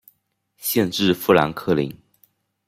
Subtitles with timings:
[0.57, 1.95] 县治富兰克林。